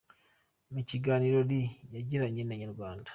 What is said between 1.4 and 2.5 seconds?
Lee yagiranye